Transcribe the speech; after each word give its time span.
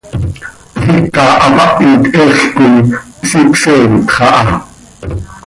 Xiica 0.85 1.23
hapahit 1.41 2.03
heexl 2.13 2.47
coi 2.55 2.75
hsicseenpx 3.23 4.15
aha. 4.29 4.57